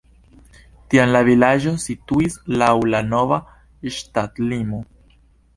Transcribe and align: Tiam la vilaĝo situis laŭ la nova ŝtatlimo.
Tiam 0.93 1.11
la 1.15 1.21
vilaĝo 1.27 1.73
situis 1.83 2.37
laŭ 2.63 2.71
la 2.95 3.05
nova 3.13 3.39
ŝtatlimo. 3.99 4.83